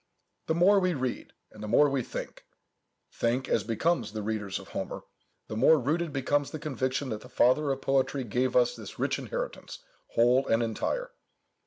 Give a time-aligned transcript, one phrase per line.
[0.47, 5.55] The more we read, and the more we think—think as becomes the readers of Homer,—the
[5.55, 9.77] more rooted becomes the conviction that the Father of Poetry gave us this rich inheritance,
[10.13, 11.11] whole and entire.